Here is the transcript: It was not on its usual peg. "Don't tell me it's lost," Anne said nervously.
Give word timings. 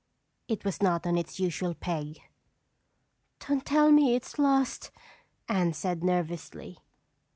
It 0.47 0.65
was 0.65 0.81
not 0.81 1.05
on 1.05 1.15
its 1.15 1.39
usual 1.39 1.75
peg. 1.75 2.19
"Don't 3.37 3.63
tell 3.63 3.91
me 3.91 4.15
it's 4.15 4.39
lost," 4.39 4.89
Anne 5.47 5.73
said 5.73 6.03
nervously. 6.03 6.79